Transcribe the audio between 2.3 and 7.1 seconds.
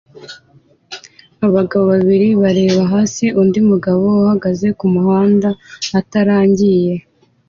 bareba hasi undi mugabo uhagaze kumuhanda utarangiye